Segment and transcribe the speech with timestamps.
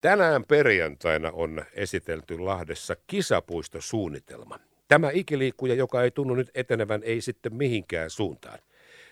[0.00, 4.60] Tänään perjantaina on esitelty Lahdessa kisapuistosuunnitelma.
[4.88, 8.58] Tämä ikiliikkuja, joka ei tunnu nyt etenevän, ei sitten mihinkään suuntaan.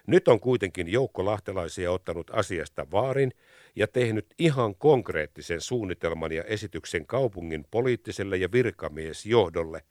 [0.06, 3.32] Nyt on kuitenkin joukko lahtelaisia ottanut asiasta vaarin
[3.76, 9.82] ja tehnyt ihan konkreettisen suunnitelman ja esityksen kaupungin poliittiselle ja virkamiesjohdolle.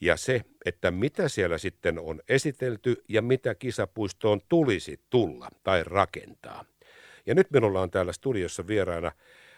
[0.00, 6.64] Ja se, että mitä siellä sitten on esitelty ja mitä kisapuistoon tulisi tulla tai rakentaa.
[7.26, 9.12] Ja nyt minulla on täällä studiossa vieraana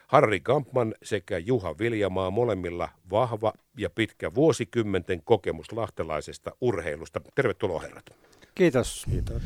[0.08, 7.20] Harri Kampman sekä Juha Viljamaa molemmilla vahva ja pitkä vuosikymmenten kokemus lahtelaisesta urheilusta.
[7.34, 8.04] Tervetuloa herrat.
[8.54, 9.06] Kiitos.
[9.10, 9.42] Kiitos.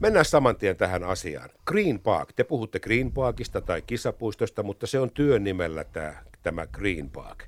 [0.00, 1.50] Mennään saman tien tähän asiaan.
[1.66, 2.32] Green Park.
[2.32, 7.44] Te puhutte Green Parkista tai kisapuistosta, mutta se on työn nimellä tämä, tämä Green Park.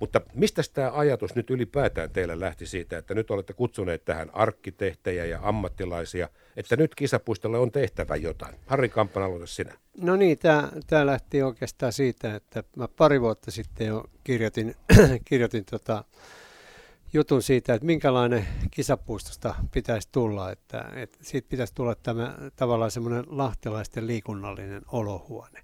[0.00, 5.24] Mutta mistä tämä ajatus nyt ylipäätään teillä lähti siitä, että nyt olette kutsuneet tähän arkkitehtejä
[5.24, 8.54] ja ammattilaisia, että nyt kisapuistolle on tehtävä jotain?
[8.66, 9.74] Harri Kamppan, aloita sinä.
[10.00, 10.38] No niin,
[10.86, 14.74] tämä lähti oikeastaan siitä, että mä pari vuotta sitten jo kirjoitin,
[15.28, 16.04] kirjoitin tota,
[17.12, 23.24] jutun siitä, että minkälainen kisapuistosta pitäisi tulla, että, että siitä pitäisi tulla tämä tavallaan semmoinen
[23.26, 25.60] lahtelaisten liikunnallinen olohuone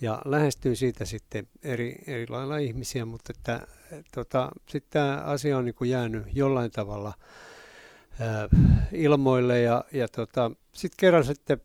[0.00, 3.66] ja lähestyy siitä sitten eri, eri lailla ihmisiä, mutta että,
[4.14, 7.12] tota, sitten tämä asia on niin kuin jäänyt jollain tavalla
[8.20, 8.48] ää,
[8.92, 11.60] ilmoille ja, ja tota, sitten kerran sitten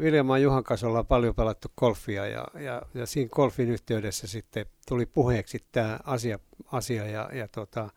[0.00, 5.06] Viljamaan Juhan kanssa ollaan paljon pelattu golfia ja, ja, ja siinä golfin yhteydessä sitten tuli
[5.06, 6.38] puheeksi tämä asia,
[6.72, 7.88] asia ja, ja tota,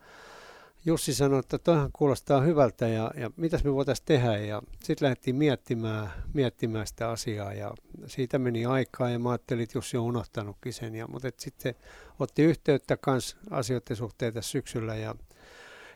[0.87, 4.37] Jussi sanoi, että toihan kuulostaa hyvältä ja, ja mitäs me voitaisiin tehdä.
[4.37, 7.71] Ja sitten lähdettiin miettimään, miettimään sitä asiaa ja
[8.07, 10.95] siitä meni aikaa ja mä ajattelin, että Jussi on unohtanutkin sen.
[10.95, 11.75] Ja, mutta sitten
[12.19, 15.15] otti yhteyttä kans asioiden suhteen tässä syksyllä ja,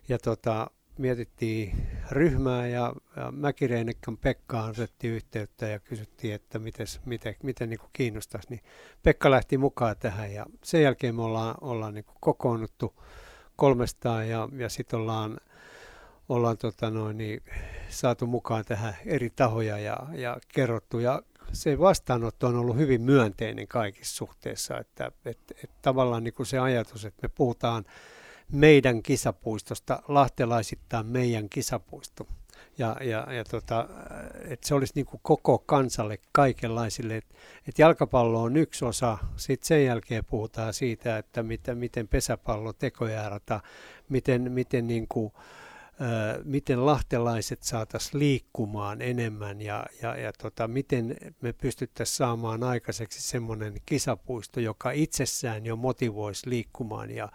[0.08, 7.36] ja tota, mietittiin ryhmää ja, ja Mäkireinekän Pekkaan otettiin yhteyttä ja kysyttiin, että mites, miten,
[7.44, 8.50] miten niin kiinnostaisi.
[8.50, 8.62] Niin
[9.04, 12.94] Pekka lähti mukaan tähän ja sen jälkeen me ollaan, ollaan niin kokoonnuttu–
[13.60, 15.38] 300 ja, ja sitten ollaan,
[16.30, 17.44] ollaan tota noin, niin,
[17.90, 21.00] saatu mukaan tähän eri tahoja ja, ja kerrottu.
[21.00, 21.22] Ja
[21.54, 26.60] se vastaanotto on ollut hyvin myönteinen kaikissa suhteissa, että et, et tavallaan niin kuin se
[26.60, 27.86] ajatus, että me puhutaan
[28.52, 32.28] meidän kisapuistosta, lahtelaisittain meidän kisapuisto
[32.80, 33.88] ja, ja, ja tota,
[34.48, 37.18] että se olisi niin kuin koko kansalle kaikenlaisille.
[37.18, 37.36] Että
[37.68, 43.60] et jalkapallo on yksi osa, sitten sen jälkeen puhutaan siitä, että miten, miten pesäpallo, tekojäärata,
[44.10, 45.34] miten, miten, niin kuin,
[46.44, 53.74] miten lahtelaiset saataisiin liikkumaan enemmän ja, ja, ja tota, miten me pystyttäisiin saamaan aikaiseksi semmoinen
[53.86, 57.30] kisapuisto, joka itsessään jo motivoisi liikkumaan ja,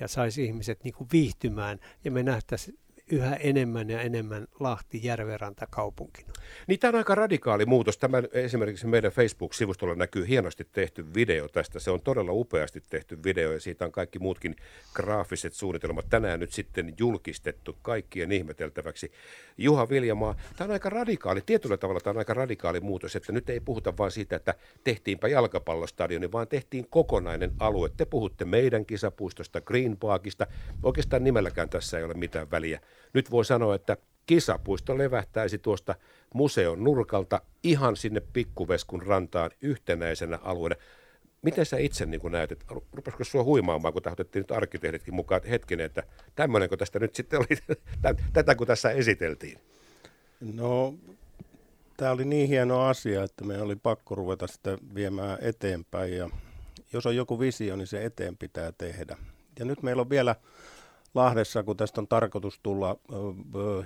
[0.00, 2.78] ja saisi ihmiset niin kuin viihtymään ja me nähtäisiin
[3.10, 6.32] yhä enemmän ja enemmän Lahti järvenranta kaupunkina.
[6.66, 7.98] Niin tämä on aika radikaali muutos.
[7.98, 11.78] Tämä esimerkiksi meidän Facebook-sivustolla näkyy hienosti tehty video tästä.
[11.78, 14.56] Se on todella upeasti tehty video ja siitä on kaikki muutkin
[14.94, 19.12] graafiset suunnitelmat tänään nyt sitten julkistettu kaikkien ihmeteltäväksi.
[19.58, 23.50] Juha Viljamaa, tämä on aika radikaali, tietyllä tavalla tämä on aika radikaali muutos, että nyt
[23.50, 24.54] ei puhuta vain siitä, että
[24.84, 27.90] tehtiinpä jalkapallostadioni, vaan tehtiin kokonainen alue.
[27.96, 30.46] Te puhutte meidän kisapuistosta, Green Parkista.
[30.82, 32.80] Oikeastaan nimelläkään tässä ei ole mitään väliä.
[33.14, 33.96] Nyt voi sanoa, että
[34.26, 35.94] kisapuisto levähtäisi tuosta
[36.34, 40.76] museon nurkalta ihan sinne pikkuveskun rantaan yhtenäisenä alueena.
[41.42, 45.48] Miten sä itse niin näet, että rupesiko sua huimaamaan, kun otettiin nyt arkkitehditkin mukaan, että
[45.48, 46.02] hetkinen, että
[46.34, 47.76] tämmöinenkö tästä nyt sitten oli,
[48.32, 49.58] tätä kun tässä esiteltiin?
[50.40, 50.94] No,
[51.96, 56.30] tämä oli niin hieno asia, että me oli pakko ruveta sitä viemään eteenpäin ja
[56.92, 59.16] jos on joku visio, niin se eteen pitää tehdä.
[59.58, 60.36] Ja nyt meillä on vielä
[61.14, 62.96] Lahdessa, kun tästä on tarkoitus tulla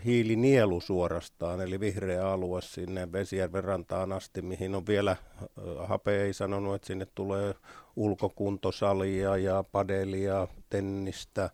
[0.04, 5.16] hiilinielu suorastaan, eli vihreä alue sinne Vesijärven rantaan asti, mihin on vielä,
[5.78, 7.54] Hape ei sanonut, että sinne tulee
[7.96, 11.50] ulkokuntosalia ja padelia, tennistä,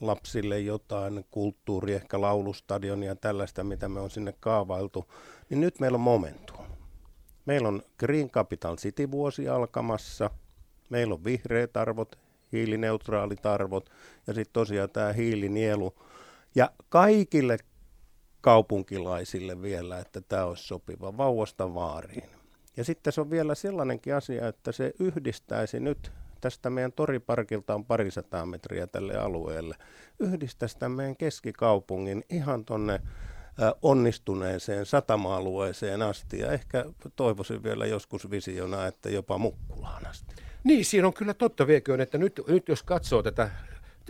[0.00, 5.04] lapsille jotain kulttuuri, ehkä laulustadionia ja tällaista, mitä me on sinne kaavailtu,
[5.50, 6.64] niin nyt meillä on momentum.
[7.46, 10.30] Meillä on Green Capital City-vuosi alkamassa,
[10.90, 12.18] meillä on vihreät arvot,
[12.52, 13.90] hiilineutraalit arvot
[14.26, 15.94] ja sitten tosiaan tämä hiilinielu.
[16.54, 17.58] Ja kaikille
[18.40, 22.30] kaupunkilaisille vielä, että tämä olisi sopiva vauvasta vaariin.
[22.76, 27.84] Ja sitten se on vielä sellainenkin asia, että se yhdistäisi nyt, tästä meidän toriparkilta on
[27.84, 29.74] parisataa metriä tälle alueelle,
[30.18, 33.00] yhdistäisi tämän meidän keskikaupungin ihan tonne
[33.82, 36.84] onnistuneeseen satama-alueeseen asti ja ehkä
[37.16, 40.34] toivoisin vielä joskus visiona, että jopa Mukkulaan asti.
[40.64, 43.50] Niin, siinä on kyllä totta vieköön, että nyt, nyt jos katsoo tätä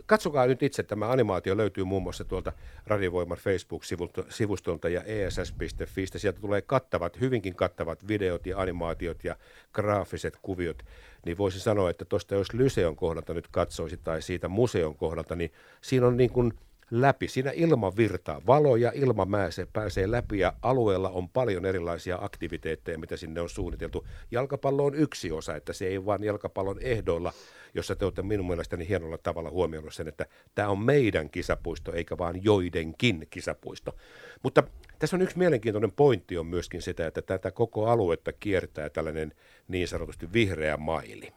[0.07, 2.53] katsokaa nyt itse, tämä animaatio löytyy muun muassa tuolta
[2.87, 6.07] Radiovoiman Facebook-sivustolta ja ess.fi.
[6.07, 9.37] Sieltä tulee kattavat, hyvinkin kattavat videot ja animaatiot ja
[9.73, 10.83] graafiset kuviot.
[11.27, 15.53] niin voisi sanoa, että tuosta jos Lyseon kohdalta nyt katsoisi tai siitä museon kohdalta, niin
[15.81, 16.53] siinä on niin kuin
[16.91, 17.29] läpi.
[17.29, 22.99] Siinä ilman virtaa, valo ja ilma pääsee, pääsee läpi ja alueella on paljon erilaisia aktiviteetteja,
[22.99, 24.07] mitä sinne on suunniteltu.
[24.31, 27.33] Jalkapallo on yksi osa, että se ei vain jalkapallon ehdoilla,
[27.75, 32.19] jossa te olette minun mielestäni hienolla tavalla huomioinut sen, että tämä on meidän kisapuisto eikä
[32.19, 33.97] vaan joidenkin kisapuisto.
[34.43, 34.63] Mutta
[34.99, 39.33] tässä on yksi mielenkiintoinen pointti on myöskin sitä, että tätä koko aluetta kiertää tällainen
[39.69, 41.33] niin sanotusti vihreä maili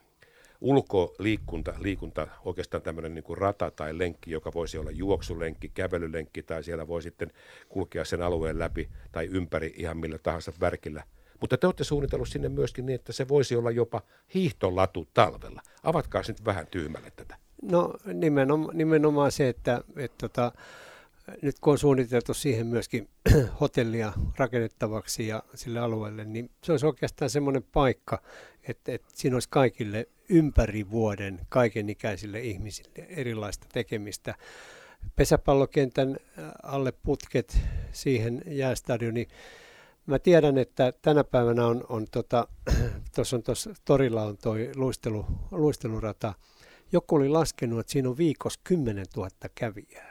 [0.62, 6.64] ulkoliikunta, liikunta, oikeastaan tämmöinen niin kuin rata tai lenkki, joka voisi olla juoksulenkki, kävelylenkki tai
[6.64, 7.32] siellä voi sitten
[7.70, 11.04] kulkea sen alueen läpi tai ympäri ihan millä tahansa värkillä.
[11.40, 14.02] Mutta te olette suunnitellut sinne myöskin niin, että se voisi olla jopa
[14.34, 15.62] hiihtolatu talvella.
[15.84, 17.38] Avatkaa nyt vähän tyhmälle tätä.
[17.62, 20.52] No nimenomaan, nimenomaan se, että, että tota,
[21.42, 23.10] nyt kun on suunniteltu siihen myöskin
[23.62, 28.22] hotellia rakennettavaksi ja sille alueelle, niin se olisi oikeastaan semmoinen paikka,
[28.68, 34.36] että, että siinä olisi kaikille ympäri vuoden kaikenikäisille ihmisille erilaista tekemistä.
[35.16, 37.58] Pesäpallokentän äh, alle putket
[37.92, 39.28] siihen jäästadioni.
[40.06, 42.48] Mä tiedän, että tänä päivänä on, on tota,
[43.34, 46.34] on tuossa torilla on toi luistelu, luistelurata.
[46.92, 50.11] Joku oli laskenut, että siinä on viikossa 10 000 kävijää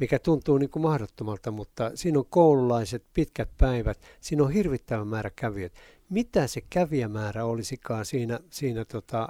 [0.00, 5.30] mikä tuntuu niin kuin mahdottomalta, mutta siinä on koululaiset, pitkät päivät, siinä on hirvittävä määrä
[5.36, 5.78] kävijöitä
[6.10, 9.28] mitä se kävijämäärä olisikaan siinä, siinä tota,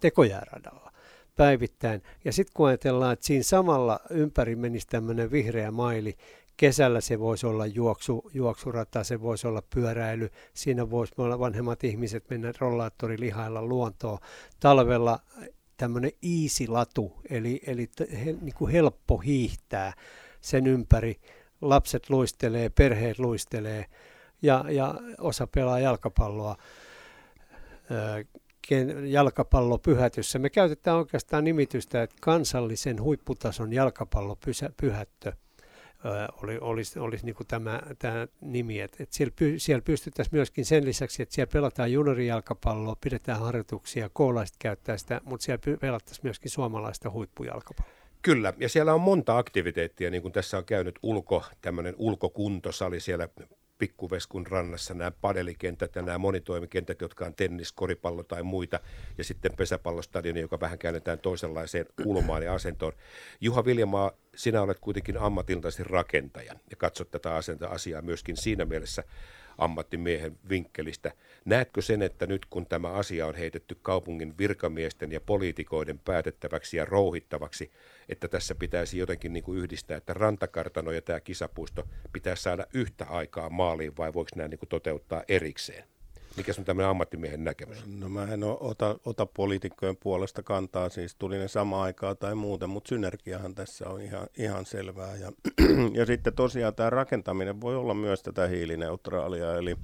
[0.00, 0.92] tekojääradalla
[1.36, 2.02] päivittäin.
[2.24, 6.16] Ja sitten kun ajatellaan, että siinä samalla ympäri menisi tämmöinen vihreä maili,
[6.56, 12.30] kesällä se voisi olla juoksu, juoksurata, se voisi olla pyöräily, siinä voisi olla vanhemmat ihmiset
[12.30, 14.18] mennä rollaattorilihailla luontoon.
[14.60, 15.20] Talvella
[15.76, 16.10] tämmöinen
[16.68, 17.90] latu, eli, eli
[18.24, 19.92] he, niin kuin helppo hiihtää
[20.40, 21.20] sen ympäri.
[21.60, 23.86] Lapset luistelee, perheet luistelee,
[24.42, 26.56] ja, ja osa pelaa jalkapalloa
[29.06, 30.38] jalkapallopyhätyssä.
[30.38, 35.32] Me käytetään oikeastaan nimitystä, että kansallisen huipputason jalkapallopyhättö
[36.42, 38.80] oli, olisi, olisi niin tämä, tämä nimi.
[38.80, 44.10] Että, että siellä, py, siellä pystyttäisiin myöskin sen lisäksi, että siellä pelataan juniorijalkapalloa, pidetään harjoituksia,
[44.12, 47.94] koulaiset käyttää sitä, mutta siellä pelattaisiin myöskin suomalaista huippujalkapalloa.
[48.22, 53.28] Kyllä, ja siellä on monta aktiviteettia, niin kuin tässä on käynyt ulko, tämmöinen ulkokuntosali siellä
[53.84, 58.80] Pikkuveskun rannassa nämä padelikentät ja nämä monitoimikentät, jotka on tennis, koripallo tai muita,
[59.18, 62.92] ja sitten pesäpallostadioni, joka vähän käännetään toisenlaiseen kulmaan ja asentoon.
[63.40, 67.34] Juha Viljamaa, sinä olet kuitenkin ammatiltaisesti rakentaja ja katsot tätä
[67.70, 69.04] asiaa myöskin siinä mielessä
[69.58, 71.12] ammattimiehen vinkkelistä.
[71.44, 76.84] Näetkö sen, että nyt kun tämä asia on heitetty kaupungin virkamiesten ja poliitikoiden päätettäväksi ja
[76.84, 77.72] rouhittavaksi,
[78.08, 83.04] että tässä pitäisi jotenkin niin kuin yhdistää, että rantakartano ja tämä kisapuisto pitää saada yhtä
[83.04, 85.93] aikaa maaliin vai voiko nämä niin kuin toteuttaa erikseen?
[86.36, 87.86] Mikä on tämmöinen ammattimiehen näkemys?
[87.86, 92.70] No mä en ota, ota poliitikkojen puolesta kantaa, siis tuli ne sama aikaa tai muuten,
[92.70, 95.16] mutta synergiahan tässä on ihan, ihan selvää.
[95.16, 95.32] Ja,
[95.98, 99.76] ja sitten tosiaan tämä rakentaminen voi olla myös tätä hiilineutraalia, eli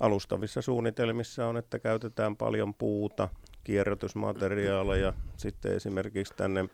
[0.00, 3.28] alustavissa suunnitelmissa on, että käytetään paljon puuta,
[3.64, 6.68] kierrätysmateriaaleja, sitten esimerkiksi tänne,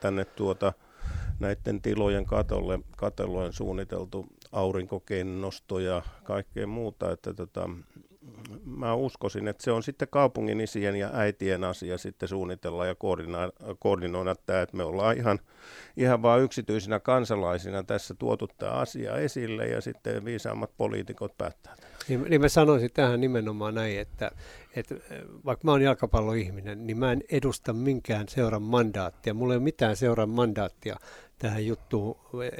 [0.00, 0.72] tänne tuota,
[1.40, 7.70] näiden tilojen katolle, katellojen suunniteltu aurinkokennosto ja kaikkea muuta, että tota,
[8.66, 13.52] mä uskoisin, että se on sitten kaupungin isien ja äitien asia sitten suunnitella ja koordinoida,
[13.78, 15.38] koordinoida tämä, että me ollaan ihan,
[15.96, 21.76] ihan vaan yksityisinä kansalaisina tässä tuotu tämä asia esille ja sitten viisaammat poliitikot päättää.
[22.08, 24.30] Niin, niin mä sanoisin tähän nimenomaan näin, että,
[24.76, 24.94] että
[25.44, 29.34] vaikka mä oon jalkapalloihminen, niin mä en edusta minkään seuran mandaattia.
[29.34, 30.96] Mulla ei ole mitään seuran mandaattia
[31.38, 32.16] tähän juttuun.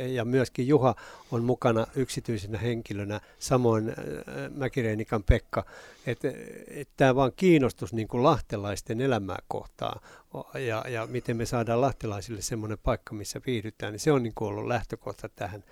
[0.08, 0.94] Ja myöskin Juha
[1.30, 3.94] on mukana yksityisenä henkilönä, samoin äh,
[4.50, 5.64] Mäkireenikan Pekka.
[6.06, 6.28] Että
[6.66, 10.00] et tämä vaan kiinnostus niin kuin lahtelaisten elämää kohtaa
[10.54, 14.48] ja, ja miten me saadaan lahtelaisille semmoinen paikka, missä viihdytään, niin se on niin kuin
[14.48, 15.64] ollut lähtökohta tähän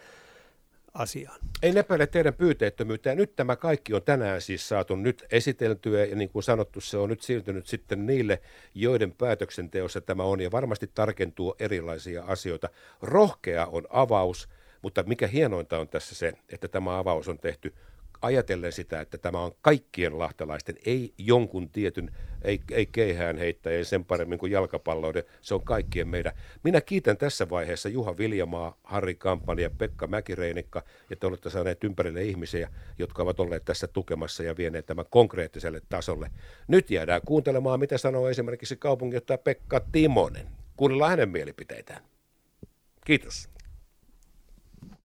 [0.94, 1.40] asiaan.
[1.62, 3.08] Ei epäile teidän pyyteettömyyttä.
[3.08, 6.96] Ja nyt tämä kaikki on tänään siis saatu nyt esiteltyä ja niin kuin sanottu, se
[6.96, 8.42] on nyt siirtynyt sitten niille,
[8.74, 12.68] joiden päätöksenteossa tämä on ja varmasti tarkentuu erilaisia asioita.
[13.02, 14.48] Rohkea on avaus,
[14.82, 17.74] mutta mikä hienointa on tässä se, että tämä avaus on tehty
[18.22, 22.10] ajatellen sitä, että tämä on kaikkien lahtelaisten, ei jonkun tietyn,
[22.42, 26.32] ei, ei keihään heittäjien sen paremmin kuin jalkapalloiden, se on kaikkien meidän.
[26.64, 30.82] Minä kiitän tässä vaiheessa Juha Viljamaa, Harri Kampani ja Pekka Mäkireinikka,
[31.20, 36.30] te olette saaneet ympärille ihmisiä, jotka ovat olleet tässä tukemassa ja vieneet tämän konkreettiselle tasolle.
[36.68, 40.46] Nyt jäädään kuuntelemaan, mitä sanoo esimerkiksi kaupunginjohtaja Pekka Timonen.
[40.76, 42.02] Kuunnellaan hänen mielipiteitään.
[43.06, 43.51] Kiitos.